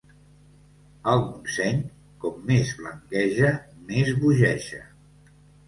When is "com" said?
2.25-2.41